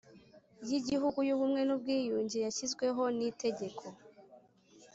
y 0.67 0.71
Igihugu 0.79 1.19
y 1.27 1.31
Ubumwe 1.35 1.61
n 1.63 1.69
Ubwiyunge 1.75 2.37
yashyizweho 2.45 3.03
n 3.17 3.19
Itegeko 3.29 3.83